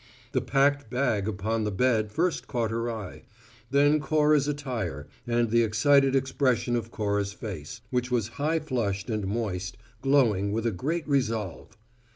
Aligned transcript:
The 0.31 0.41
packed 0.41 0.89
bag 0.89 1.27
upon 1.27 1.63
the 1.63 1.69
bed 1.71 2.11
first 2.11 2.47
caught 2.47 2.71
her 2.71 2.89
eye; 2.89 3.21
then 3.69 3.99
Cora's 3.99 4.47
attire, 4.47 5.05
and 5.27 5.51
the 5.51 5.61
excited 5.61 6.15
expression 6.15 6.75
of 6.75 6.89
Cora's 6.89 7.33
face, 7.33 7.81
which 7.91 8.09
was 8.09 8.29
high 8.39 8.57
flushed 8.61 9.11
and 9.11 9.27
moist, 9.27 9.77
glowing 10.01 10.53
with 10.53 10.65
a 10.65 10.71
great 10.71 11.07
resolve. 11.07 11.77